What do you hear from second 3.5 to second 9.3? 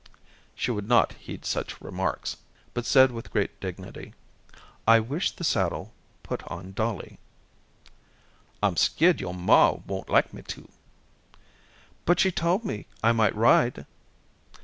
dignity: "I wish the saddle put on Dollie." "I'm skeered